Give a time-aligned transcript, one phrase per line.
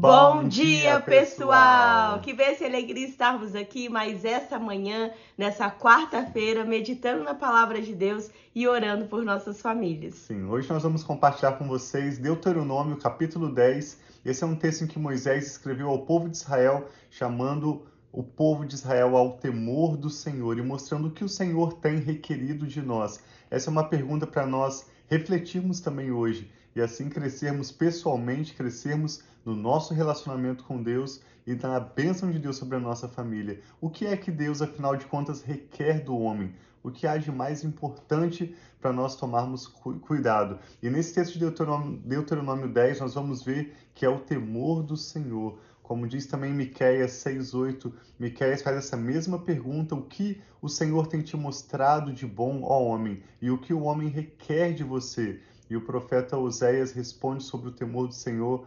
[0.00, 2.20] Bom, dia, pessoal!
[2.20, 7.96] Que bênção e alegria estarmos aqui mais essa manhã, nessa quarta-feira, meditando na palavra de
[7.96, 10.14] Deus e orando por nossas famílias.
[10.14, 14.00] Sim, hoje nós vamos compartilhar com vocês Deuteronômio, capítulo 10.
[14.24, 18.64] Esse é um texto em que Moisés escreveu ao povo de Israel, chamando o povo
[18.64, 22.80] de Israel ao temor do Senhor e mostrando o que o Senhor tem requerido de
[22.80, 23.20] nós.
[23.50, 29.54] Essa é uma pergunta para nós refletirmos também hoje e assim crescermos pessoalmente, crescermos no
[29.54, 33.60] nosso relacionamento com Deus e na bênção de Deus sobre a nossa família.
[33.80, 36.54] O que é que Deus, afinal de contas, requer do homem?
[36.82, 40.58] O que há de mais importante para nós tomarmos cuidado?
[40.82, 44.96] E nesse texto de Deuteronômio, Deuteronômio 10, nós vamos ver que é o temor do
[44.96, 45.58] Senhor.
[45.82, 51.22] Como diz também Miqueias 6:8, Miqueias faz essa mesma pergunta: o que o Senhor tem
[51.22, 55.40] te mostrado de bom, ó homem, e o que o homem requer de você?
[55.70, 58.66] E o profeta Oséias responde sobre o temor do Senhor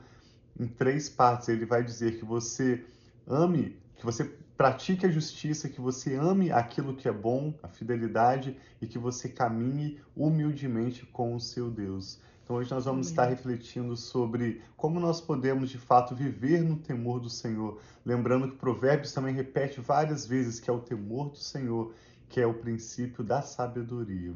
[0.59, 1.49] em três partes.
[1.49, 2.83] Ele vai dizer que você
[3.27, 4.25] ame, que você
[4.57, 9.27] pratique a justiça, que você ame aquilo que é bom, a fidelidade, e que você
[9.27, 12.19] caminhe humildemente com o seu Deus.
[12.43, 13.11] Então hoje nós vamos Amém.
[13.11, 18.57] estar refletindo sobre como nós podemos de fato viver no temor do Senhor, lembrando que
[18.57, 21.93] Provérbios também repete várias vezes que é o temor do Senhor,
[22.29, 24.35] que é o princípio da sabedoria.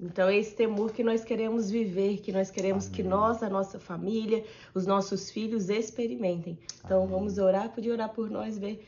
[0.00, 2.96] Então é esse temor que nós queremos viver, que nós queremos Amém.
[2.96, 6.58] que nós, a nossa família, os nossos filhos experimentem.
[6.84, 7.10] Então Amém.
[7.10, 8.82] vamos orar, podia orar por nós, ver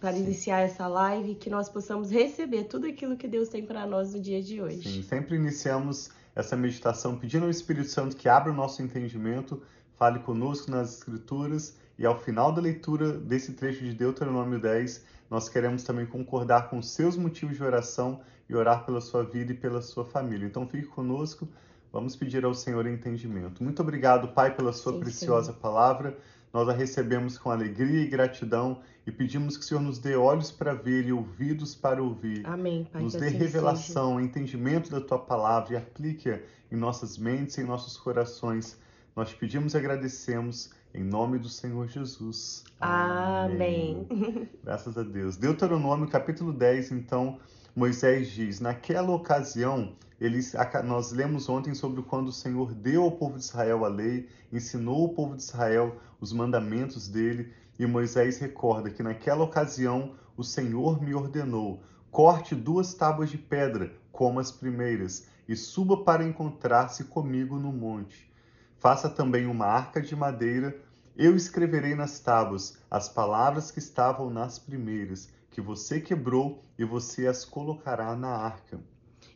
[0.00, 0.24] para Sim.
[0.24, 4.20] iniciar essa live, que nós possamos receber tudo aquilo que Deus tem para nós no
[4.20, 4.82] dia de hoje.
[4.82, 9.62] Sim, sempre iniciamos essa meditação pedindo ao Espírito Santo que abra o nosso entendimento,
[9.96, 15.48] fale conosco nas Escrituras e ao final da leitura desse trecho de Deuteronômio 10, nós
[15.48, 19.82] queremos também concordar com seus motivos de oração e orar pela sua vida e pela
[19.82, 20.46] sua família.
[20.46, 21.48] Então fique conosco,
[21.92, 23.62] vamos pedir ao Senhor entendimento.
[23.62, 25.60] Muito obrigado, Pai, pela sua Sim, preciosa Senhor.
[25.60, 26.16] palavra.
[26.52, 30.50] Nós a recebemos com alegria e gratidão e pedimos que o Senhor nos dê olhos
[30.50, 32.46] para ver e ouvidos para ouvir.
[32.46, 33.02] Amém, Pai.
[33.02, 34.26] Nos dê assim revelação, seja.
[34.26, 36.40] entendimento da tua palavra e aplique-a
[36.70, 38.78] em nossas mentes e em nossos corações.
[39.16, 42.62] Nós pedimos e agradecemos em nome do Senhor Jesus.
[42.78, 44.06] Amém.
[44.10, 44.46] Amém.
[44.62, 45.38] Graças a Deus.
[45.38, 47.40] Deuteronômio capítulo 10, então,
[47.74, 50.54] Moisés diz: Naquela ocasião, eles,
[50.84, 55.06] nós lemos ontem sobre quando o Senhor deu ao povo de Israel a lei, ensinou
[55.06, 61.02] o povo de Israel os mandamentos dele, e Moisés recorda que naquela ocasião o Senhor
[61.02, 67.58] me ordenou: corte duas tábuas de pedra, como as primeiras, e suba para encontrar-se comigo
[67.58, 68.35] no monte.
[68.78, 70.76] Faça também uma arca de madeira.
[71.16, 77.26] Eu escreverei nas tábuas as palavras que estavam nas primeiras que você quebrou e você
[77.26, 78.78] as colocará na arca.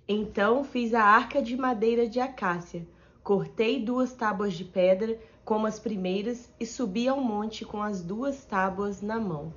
[0.07, 2.87] Então fiz a arca de madeira de acácia,
[3.23, 8.45] cortei duas tábuas de pedra, como as primeiras, e subi ao monte com as duas
[8.45, 9.51] tábuas na mão.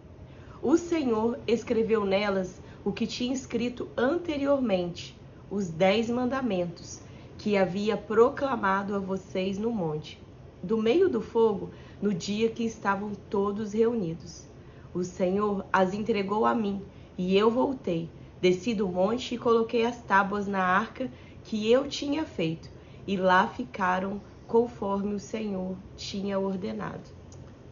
[0.62, 5.20] O Senhor escreveu nelas o que tinha escrito anteriormente,
[5.52, 7.02] os dez mandamentos,
[7.44, 10.18] que havia proclamado a vocês no monte,
[10.64, 11.72] do meio do fogo,
[12.02, 14.46] no dia que estavam todos reunidos.
[14.94, 16.82] O Senhor as entregou a mim,
[17.18, 18.10] e eu voltei,
[18.42, 21.12] desci do monte e coloquei as tábuas na arca
[21.44, 22.70] que eu tinha feito,
[23.06, 27.10] e lá ficaram conforme o Senhor tinha ordenado.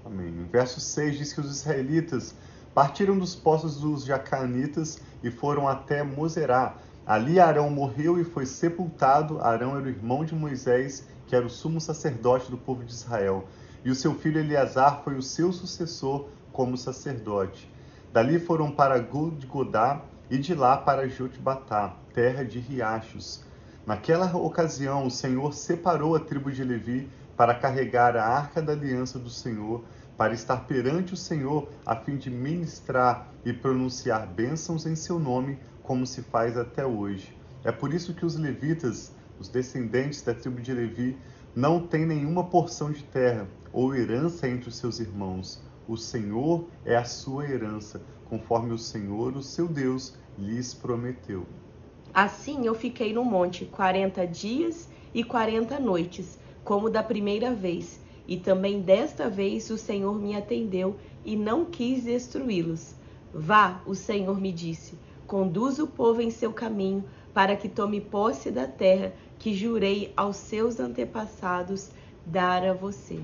[0.04, 0.34] Amém.
[0.52, 2.36] verso 6 diz que os israelitas
[2.76, 6.76] partiram dos poços dos Jacanitas e foram até Moserá.
[7.12, 9.42] Ali Arão morreu e foi sepultado.
[9.42, 13.50] Arão era o irmão de Moisés, que era o sumo sacerdote do povo de Israel.
[13.84, 17.70] E o seu filho Eleazar foi o seu sucessor como sacerdote.
[18.14, 23.44] Dali foram para Gudgodá e de lá para Jotbatá, terra de riachos.
[23.86, 29.20] Naquela ocasião, o Senhor separou a tribo de Levi para carregar a arca da aliança
[29.20, 29.84] do Senhor,
[30.16, 35.60] para estar perante o Senhor, a fim de ministrar e pronunciar bênçãos em seu nome,
[35.92, 37.36] como se faz até hoje.
[37.66, 41.18] É por isso que os levitas, os descendentes da tribo de Levi,
[41.54, 45.62] não têm nenhuma porção de terra ou herança entre os seus irmãos
[45.92, 51.46] o Senhor é a sua herança, conforme o Senhor, o seu Deus, lhes prometeu.
[52.14, 58.38] Assim eu fiquei no monte quarenta dias e quarenta noites, como da primeira vez, e
[58.38, 60.96] também desta vez o Senhor me atendeu
[61.26, 62.96] e não quis destruí-los.
[63.34, 64.98] Vá, o Senhor me disse,
[65.32, 70.36] conduz o povo em seu caminho, para que tome posse da terra que jurei aos
[70.36, 71.90] seus antepassados
[72.26, 73.18] dar a você.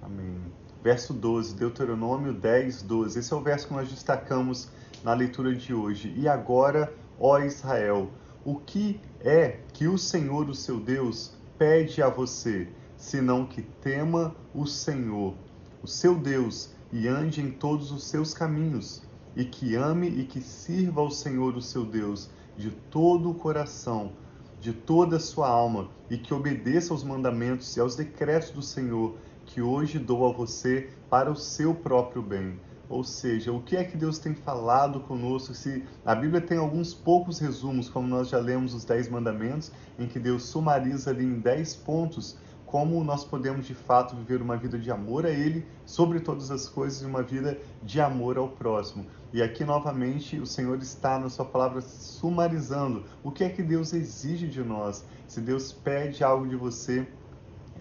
[0.00, 0.38] Amém
[0.82, 3.18] verso 12, Deuteronômio 10, 12.
[3.18, 4.68] Esse é o verso que nós destacamos
[5.02, 6.14] na leitura de hoje.
[6.16, 8.10] E agora, ó Israel,
[8.44, 14.34] o que é que o Senhor, o seu Deus, pede a você, senão que tema
[14.54, 15.34] o Senhor,
[15.82, 19.02] o seu Deus, e ande em todos os seus caminhos,
[19.36, 24.12] e que ame e que sirva ao Senhor, o seu Deus, de todo o coração,
[24.60, 29.16] de toda a sua alma, e que obedeça aos mandamentos e aos decretos do Senhor,
[29.46, 32.58] que hoje dou a você para o seu próprio bem.
[32.88, 35.54] Ou seja, o que é que Deus tem falado conosco?
[35.54, 40.06] Se a Bíblia tem alguns poucos resumos, como nós já lemos os Dez Mandamentos, em
[40.06, 44.78] que Deus sumariza ali em dez pontos como nós podemos de fato viver uma vida
[44.78, 49.06] de amor a Ele sobre todas as coisas e uma vida de amor ao próximo.
[49.32, 53.94] E aqui novamente o Senhor está na Sua palavra sumarizando o que é que Deus
[53.94, 55.02] exige de nós.
[55.26, 57.08] Se Deus pede algo de você,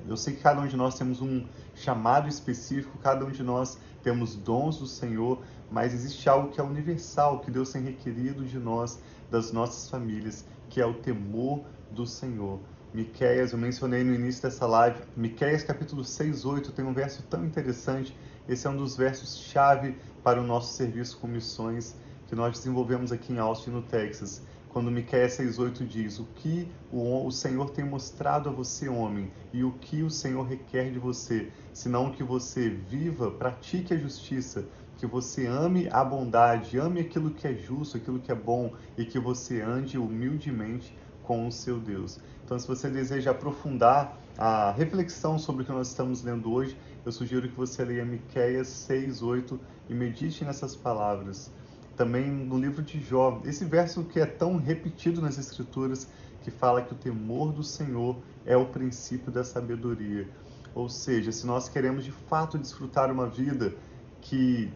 [0.08, 1.46] eu sei que cada um de nós temos um
[1.76, 6.64] chamado específico, cada um de nós temos dons do Senhor, mas existe algo que é
[6.64, 12.06] universal, que Deus tem requerido de nós, das nossas famílias, que é o temor do
[12.06, 12.62] Senhor.
[12.94, 17.46] Miqueias, eu mencionei no início dessa live, Miqueias capítulo 6, 8, tem um verso tão
[17.46, 18.18] interessante.
[18.48, 21.98] Esse é um dos versos chave para o nosso serviço com missões
[22.28, 24.42] que nós desenvolvemos aqui em Austin, no Texas.
[24.70, 29.74] Quando Miqueias 6:8 diz: "O que o, Senhor tem mostrado a você, homem, e o
[29.74, 34.66] que o Senhor requer de você, senão que você viva, pratique a justiça,
[34.98, 39.06] que você ame a bondade, ame aquilo que é justo, aquilo que é bom e
[39.06, 40.96] que você ande humildemente
[41.28, 42.18] com o seu Deus.
[42.46, 47.12] Então, se você deseja aprofundar a reflexão sobre o que nós estamos lendo hoje, eu
[47.12, 49.60] sugiro que você leia Miqueias 6, 8
[49.90, 51.52] e medite nessas palavras.
[51.98, 56.08] Também no livro de Jó, esse verso que é tão repetido nas Escrituras,
[56.44, 58.16] que fala que o temor do Senhor
[58.46, 60.30] é o princípio da sabedoria.
[60.74, 63.76] Ou seja, se nós queremos de fato desfrutar uma vida
[64.22, 64.72] que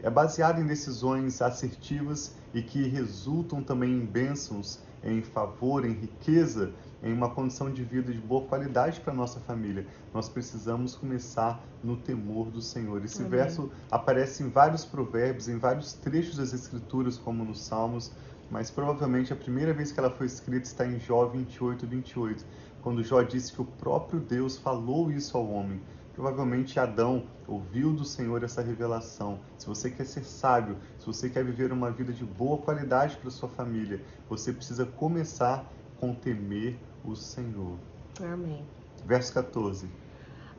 [0.00, 6.72] é baseada em decisões assertivas e que resultam também em bênçãos, em favor, em riqueza,
[7.02, 9.86] em uma condição de vida de boa qualidade para nossa família.
[10.14, 13.04] Nós precisamos começar no temor do Senhor.
[13.04, 13.30] Esse Amém.
[13.30, 18.12] verso aparece em vários provérbios, em vários trechos das Escrituras, como nos Salmos,
[18.50, 22.44] mas provavelmente a primeira vez que ela foi escrita está em Jó 28, 28,
[22.82, 25.80] quando Jó disse que o próprio Deus falou isso ao homem.
[26.22, 29.40] Provavelmente Adão ouviu do Senhor essa revelação.
[29.58, 33.28] Se você quer ser sábio, se você quer viver uma vida de boa qualidade para
[33.28, 37.76] sua família, você precisa começar com temer o Senhor.
[38.22, 38.64] Amém.
[39.04, 39.88] Verso 14.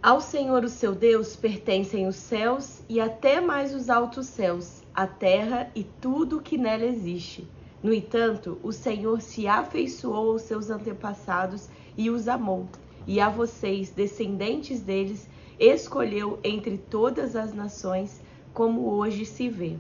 [0.02, 5.08] Ao Senhor, o seu Deus, pertencem os céus e até mais os altos céus, a
[5.08, 7.48] terra e tudo que nela existe.
[7.82, 12.68] No entanto, o Senhor se afeiçoou aos seus antepassados e os amou,
[13.08, 18.22] e a vocês, descendentes deles, escolheu entre todas as nações,
[18.54, 19.78] como hoje se vê.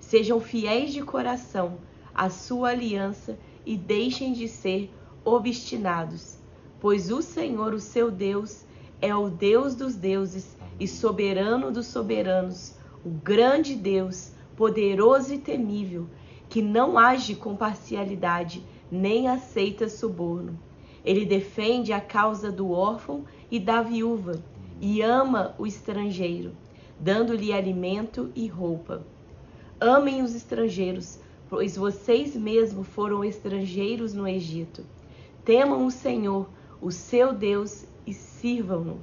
[0.00, 1.78] Sejam fiéis de coração
[2.14, 4.90] à sua aliança e deixem de ser
[5.24, 6.38] obstinados,
[6.80, 8.64] pois o Senhor, o seu Deus,
[9.00, 12.74] é o Deus dos deuses e soberano dos soberanos,
[13.04, 16.06] o grande Deus, poderoso e temível,
[16.48, 20.58] que não age com parcialidade nem aceita suborno.
[21.04, 24.42] Ele defende a causa do órfão e da viúva
[24.80, 26.52] e ama o estrangeiro,
[26.98, 29.02] dando-lhe alimento e roupa.
[29.80, 31.18] Amem os estrangeiros,
[31.48, 34.84] pois vocês mesmos foram estrangeiros no Egito.
[35.44, 36.48] Temam o Senhor,
[36.80, 39.00] o seu Deus, e sirvam-no.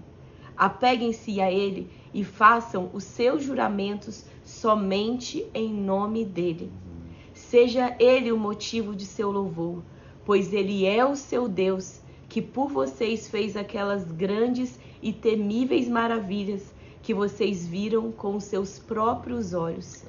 [0.55, 6.71] Apeguem-se a Ele e façam os seus juramentos somente em nome dele.
[7.33, 9.83] Seja Ele o motivo de seu louvor,
[10.25, 16.73] pois Ele é o seu Deus, que por vocês fez aquelas grandes e temíveis maravilhas
[17.01, 20.05] que vocês viram com os seus próprios olhos.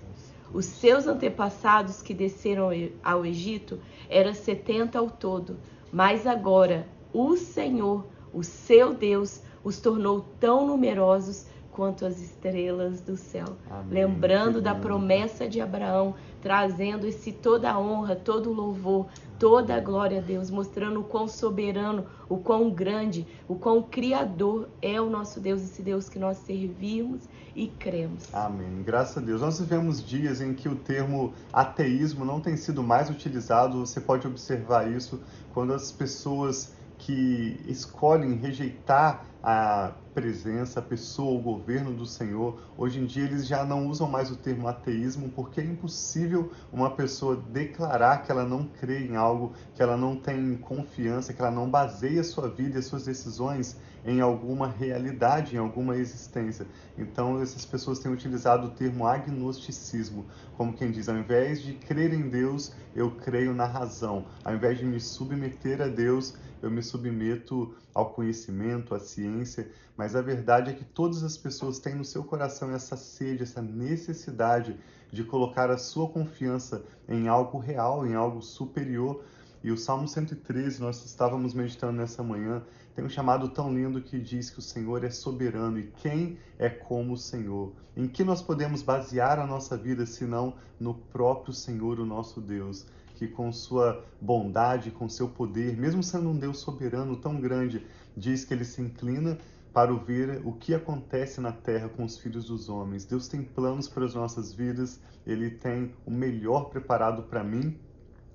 [0.52, 2.68] Os seus antepassados que desceram
[3.02, 5.58] ao Egito eram setenta ao todo,
[5.92, 13.16] mas agora o Senhor, o seu Deus, os tornou tão numerosos quanto as estrelas do
[13.16, 13.56] céu.
[13.68, 14.04] Amém.
[14.04, 19.06] Lembrando da promessa de Abraão, trazendo esse toda a honra, todo o louvor,
[19.38, 24.68] toda a glória a Deus, mostrando o quão soberano, o quão grande, o quão criador
[24.82, 27.22] é o nosso Deus, esse Deus que nós servimos
[27.56, 28.28] e cremos.
[28.34, 28.82] Amém.
[28.84, 29.40] Graças a Deus.
[29.40, 33.80] Nós vivemos dias em que o termo ateísmo não tem sido mais utilizado.
[33.80, 35.22] Você pode observar isso
[35.54, 42.58] quando as pessoas que escolhem rejeitar a presença, a pessoa, o governo do Senhor.
[42.78, 46.88] Hoje em dia eles já não usam mais o termo ateísmo porque é impossível uma
[46.88, 51.50] pessoa declarar que ela não crê em algo, que ela não tem confiança, que ela
[51.50, 56.66] não baseia sua vida e suas decisões em alguma realidade, em alguma existência.
[56.96, 60.24] Então essas pessoas têm utilizado o termo agnosticismo,
[60.56, 64.24] como quem diz, ao invés de crer em Deus, eu creio na razão.
[64.42, 70.16] Ao invés de me submeter a Deus, eu me submeto ao conhecimento, à ciência, mas
[70.16, 74.76] a verdade é que todas as pessoas têm no seu coração essa sede, essa necessidade
[75.12, 79.22] de colocar a sua confiança em algo real, em algo superior.
[79.62, 82.62] E o Salmo 113, nós estávamos meditando nessa manhã,
[82.94, 86.68] tem um chamado tão lindo que diz que o Senhor é soberano e quem é
[86.68, 87.72] como o Senhor?
[87.96, 92.86] Em que nós podemos basear a nossa vida senão no próprio Senhor, o nosso Deus?
[93.14, 97.84] Que com sua bondade, com seu poder, mesmo sendo um Deus soberano tão grande,
[98.16, 99.38] diz que ele se inclina
[99.72, 103.04] para ver o que acontece na terra com os filhos dos homens.
[103.04, 107.76] Deus tem planos para as nossas vidas, ele tem o melhor preparado para mim,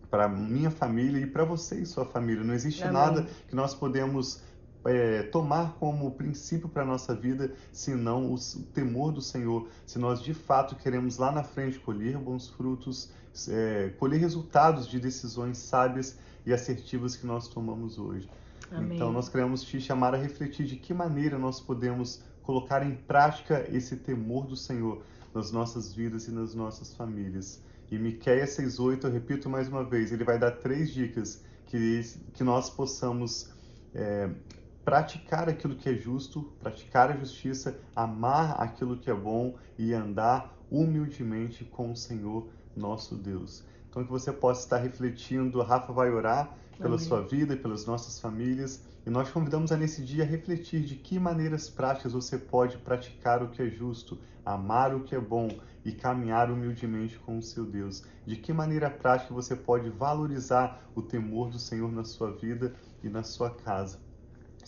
[0.09, 2.43] para minha família e para você e sua família.
[2.43, 2.93] Não existe Amém.
[2.93, 4.41] nada que nós podemos
[4.85, 9.67] é, tomar como princípio para a nossa vida, senão o, o temor do Senhor.
[9.85, 13.11] Se nós de fato queremos lá na frente colher bons frutos,
[13.47, 18.29] é, colher resultados de decisões sábias e assertivas que nós tomamos hoje.
[18.71, 18.95] Amém.
[18.95, 23.65] Então, nós queremos te chamar a refletir de que maneira nós podemos colocar em prática
[23.71, 27.61] esse temor do Senhor nas nossas vidas e nas nossas famílias.
[27.91, 32.01] E Miqueias 6,8, eu repito mais uma vez, ele vai dar três dicas que,
[32.33, 33.51] que nós possamos
[33.93, 34.29] é,
[34.89, 40.51] praticar aquilo que é justo, praticar a justiça, amar aquilo que é bom e andar
[40.71, 43.63] humildemente com o Senhor nosso Deus.
[43.87, 47.05] Então que você possa estar refletindo, a Rafa vai orar pela Amém.
[47.05, 48.83] sua vida e pelas nossas famílias.
[49.05, 53.43] E nós convidamos a nesse dia a refletir de que maneiras práticas você pode praticar
[53.43, 55.49] o que é justo, amar o que é bom
[55.85, 58.03] e caminhar humildemente com o seu Deus.
[58.25, 63.07] De que maneira prática você pode valorizar o temor do Senhor na sua vida e
[63.07, 64.08] na sua casa.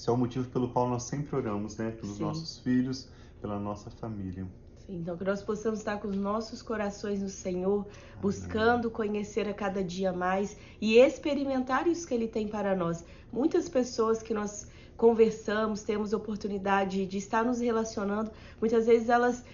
[0.02, 1.92] Esse é o motivo pelo qual nós sempre oramos, né?
[1.92, 2.24] Pelos Sim.
[2.24, 3.08] nossos filhos,
[3.40, 4.48] pela nossa família.
[4.90, 7.86] Então, que nós possamos estar com os nossos corações no Senhor,
[8.20, 13.06] buscando conhecer a cada dia mais e experimentar isso que Ele tem para nós.
[13.32, 14.68] Muitas pessoas que nós
[14.98, 19.46] conversamos, temos oportunidade de estar nos relacionando, muitas vezes elas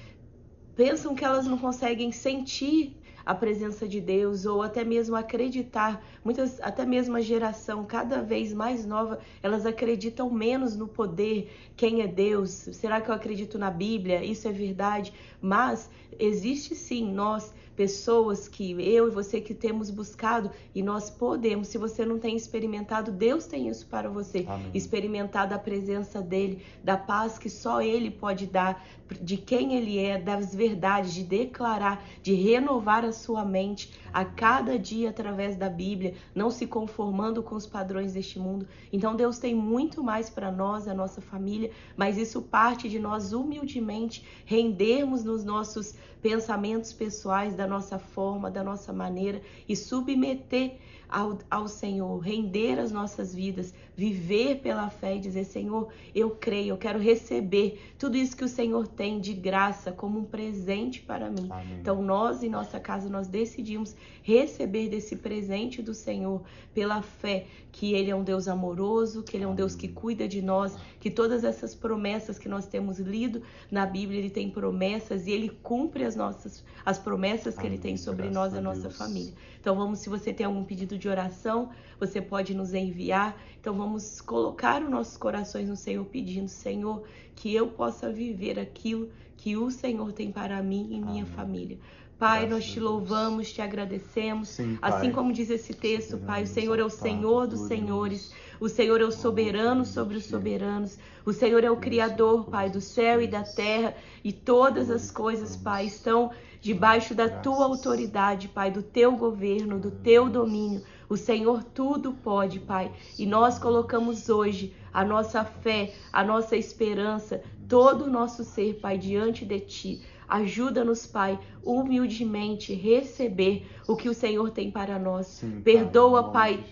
[0.78, 2.97] pensam que elas não conseguem sentir
[3.28, 6.02] a presença de Deus ou até mesmo acreditar.
[6.24, 12.02] Muitas, até mesmo a geração cada vez mais nova, elas acreditam menos no poder, quem
[12.02, 14.24] é Deus, será que eu acredito na Bíblia?
[14.24, 15.14] Isso é verdade?
[15.42, 15.90] Mas
[16.20, 21.78] existe sim nós pessoas que eu e você que temos buscado e nós podemos, se
[21.78, 24.46] você não tem experimentado, Deus tem isso para você.
[24.48, 24.72] Amém.
[24.74, 28.84] Experimentar da presença dele, da paz que só ele pode dar,
[29.22, 34.80] de quem ele é, das verdades, de declarar, de renovar a sua mente a cada
[34.80, 38.68] dia através da Bíblia, não se conformando com os padrões deste mundo.
[38.92, 43.34] Então Deus tem muito mais para nós, a nossa família, mas isso parte de nós
[43.34, 50.78] humildemente rendermos nos nossos pensamentos pessoais, da nossa forma, da nossa maneira e submeter
[51.10, 56.70] ao, ao Senhor, render as nossas vidas, viver pela fé e dizer: Senhor, eu creio,
[56.70, 61.32] eu quero receber tudo isso que o Senhor tem de graça como um presente para
[61.32, 61.48] mim.
[61.50, 61.80] Amém.
[61.82, 66.44] Então, nós em nossa casa, nós decidimos receber desse presente do Senhor
[66.76, 70.28] pela fé, que Ele é um Deus amoroso, que Ele é um Deus que cuida
[70.28, 75.26] de nós, que todas essas promessas que nós temos lido na Bíblia, Ele tem promessas
[75.26, 77.74] e Ele cumpre as nossas as promessas que Amém.
[77.74, 79.34] Ele tem sobre Graças nós e a nossa família.
[79.68, 83.38] Então vamos, se você tem algum pedido de oração, você pode nos enviar.
[83.60, 87.04] Então vamos colocar os nossos corações no Senhor pedindo, Senhor,
[87.36, 91.36] que eu possa viver aquilo que o Senhor tem para mim e minha Amém.
[91.36, 91.78] família.
[92.20, 94.50] Pai, Graças nós te louvamos, te agradecemos.
[94.50, 98.34] Sim, assim como diz esse texto, Pai, o Senhor é o Senhor dos senhores.
[98.60, 100.98] O Senhor é o soberano sobre os soberanos.
[101.24, 103.96] O Senhor é o Criador, Pai, do céu e da terra.
[104.24, 109.92] E todas as coisas, Pai, estão debaixo da tua autoridade, Pai, do teu governo, do
[109.92, 110.82] teu domínio.
[111.08, 112.92] O Senhor tudo pode, Pai.
[113.18, 118.98] E nós colocamos hoje a nossa fé, a nossa esperança, todo o nosso ser, Pai,
[118.98, 120.02] diante de ti.
[120.28, 125.28] Ajuda-nos, Pai, humildemente receber o que o Senhor tem para nós.
[125.28, 126.64] Sim, Perdoa, Pai,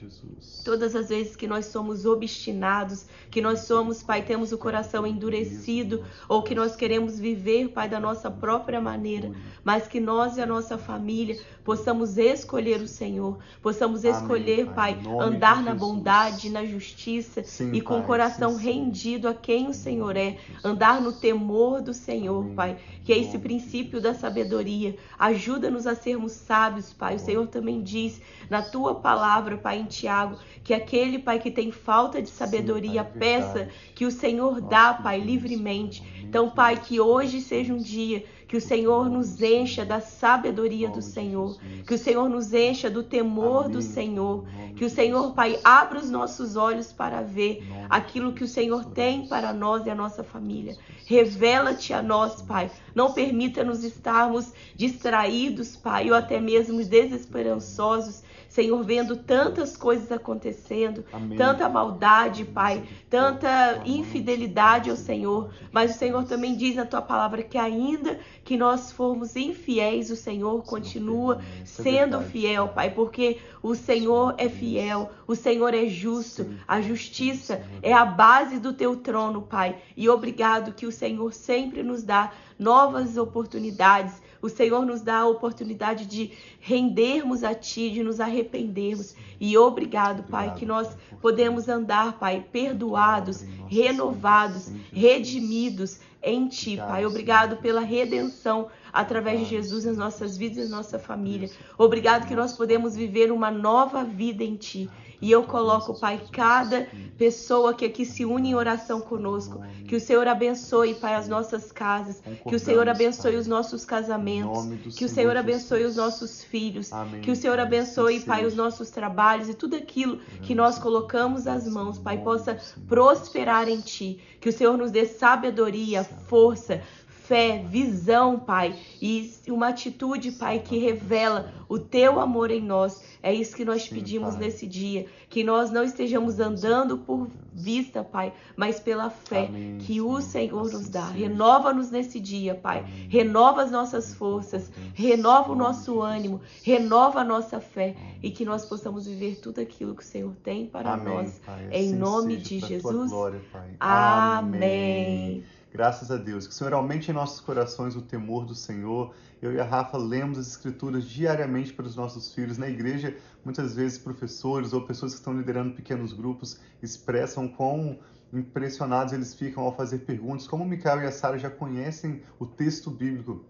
[0.65, 6.03] todas as vezes que nós somos obstinados, que nós somos, Pai, temos o coração endurecido
[6.27, 9.31] ou que nós queremos viver, Pai, da nossa própria maneira,
[9.63, 15.63] mas que nós e a nossa família possamos escolher o Senhor, possamos escolher, Pai, andar
[15.63, 20.37] na bondade, na justiça Sim, e com o coração rendido a quem o Senhor é,
[20.63, 24.95] andar no temor do Senhor, Pai, que é esse princípio da sabedoria.
[25.17, 27.04] Ajuda-nos a sermos sábios, Pai.
[27.13, 28.19] O Senhor também diz
[28.49, 33.19] na tua palavra, Pai, em Tiago, que aquele, Pai, que tem falta de sabedoria, Sim,
[33.19, 36.01] peça que o Senhor dá, Pai, livremente.
[36.23, 41.01] Então, Pai, que hoje seja um dia Que o Senhor nos encha da sabedoria do
[41.01, 41.57] Senhor.
[41.85, 44.45] Que o Senhor nos encha do temor do Senhor.
[44.75, 49.27] Que o Senhor, Pai, abra os nossos olhos para ver aquilo que o Senhor tem
[49.27, 50.75] para nós e a nossa família.
[51.05, 52.69] Revela-te a nós, Pai.
[52.93, 58.23] Não permita-nos estarmos distraídos, Pai, ou até mesmo desesperançosos
[58.55, 61.37] Senhor, vendo tantas coisas acontecendo, Amém.
[61.37, 65.53] tanta maldade, Pai, tanta infidelidade ao Senhor.
[65.73, 70.15] Mas o Senhor também diz na tua palavra que ainda que nós formos infiéis, o
[70.15, 76.45] Senhor continua é sendo fiel, Pai, porque o Senhor é fiel, o Senhor é justo,
[76.65, 79.75] a justiça é a base do teu trono, Pai.
[79.97, 85.27] E obrigado que o Senhor sempre nos dá novas oportunidades o Senhor nos dá a
[85.27, 89.15] oportunidade de rendermos a Ti, de nos arrependermos.
[89.39, 97.05] E obrigado, Pai, que nós podemos andar, Pai, perdoados, renovados, redimidos em Ti, Pai.
[97.05, 101.49] Obrigado pela redenção através de Jesus nas nossas vidas e na nossa família.
[101.77, 104.89] Obrigado que nós podemos viver uma nova vida em Ti.
[105.25, 109.59] E eu coloco, Pai, cada pessoa que aqui se une em oração conosco.
[109.87, 112.21] Que o Senhor abençoe, Pai, as nossas casas.
[112.47, 114.67] Que o Senhor abençoe os nossos casamentos.
[114.95, 116.91] Que o Senhor abençoe os nossos filhos.
[117.23, 121.67] Que o Senhor abençoe, Pai, os nossos trabalhos e tudo aquilo que nós colocamos as
[121.67, 124.19] mãos, Pai, possa prosperar em Ti.
[124.39, 126.83] Que o Senhor nos dê sabedoria, força,
[127.27, 133.03] fé, visão, Pai, e uma atitude, Pai, que revela o teu amor em nós.
[133.21, 138.33] É isso que nós pedimos nesse dia, que nós não estejamos andando por vista, Pai,
[138.55, 141.07] mas pela fé Amém, que o Senhor assim nos dá.
[141.07, 142.79] Renova-nos nesse dia, Pai.
[142.79, 143.07] Amém.
[143.09, 148.65] Renova as nossas forças, renova o nosso ânimo, renova a nossa fé e que nós
[148.65, 151.41] possamos viver tudo aquilo que o Senhor tem para Amém, nós.
[151.45, 153.09] Pai, em assim nome de Jesus.
[153.09, 153.41] Glória,
[153.79, 155.43] Amém.
[155.75, 156.47] Graças a Deus.
[156.47, 159.13] Que o Senhor aumente em nossos corações o temor do Senhor.
[159.41, 162.57] Eu e a Rafa lemos as Escrituras diariamente para os nossos filhos.
[162.57, 163.13] Na igreja,
[163.43, 167.99] muitas vezes, professores ou pessoas que estão liderando pequenos grupos expressam quão
[168.31, 170.47] impressionados eles ficam ao fazer perguntas.
[170.47, 173.43] Como o Micael e a Sara já conhecem o texto bíblico,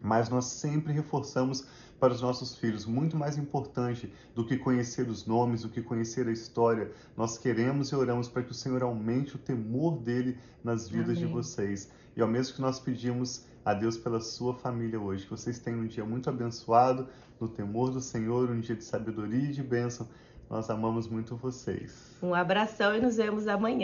[0.00, 1.64] mas nós sempre reforçamos
[1.98, 6.28] para os nossos filhos, muito mais importante do que conhecer os nomes, do que conhecer
[6.28, 6.92] a história.
[7.16, 11.26] Nós queremos e oramos para que o Senhor aumente o temor dele nas vidas Amém.
[11.26, 11.90] de vocês.
[12.16, 15.80] E ao mesmo que nós pedimos a Deus pela sua família hoje, que vocês tenham
[15.80, 17.08] um dia muito abençoado,
[17.40, 20.08] no temor do Senhor, um dia de sabedoria e de bênção.
[20.48, 22.16] Nós amamos muito vocês.
[22.22, 23.76] Um abração e nos vemos amanhã.